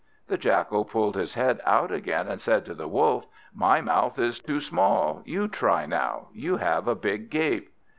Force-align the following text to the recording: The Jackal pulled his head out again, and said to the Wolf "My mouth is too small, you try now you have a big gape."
The 0.29 0.37
Jackal 0.39 0.85
pulled 0.85 1.13
his 1.15 1.35
head 1.35 1.61
out 1.63 1.91
again, 1.91 2.27
and 2.27 2.41
said 2.41 2.65
to 2.65 2.73
the 2.73 2.87
Wolf 2.87 3.27
"My 3.53 3.81
mouth 3.81 4.17
is 4.17 4.39
too 4.39 4.59
small, 4.59 5.21
you 5.25 5.47
try 5.47 5.85
now 5.85 6.29
you 6.33 6.57
have 6.57 6.87
a 6.87 6.95
big 6.95 7.29
gape." 7.29 7.69